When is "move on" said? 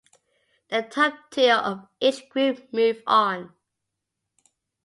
2.73-3.53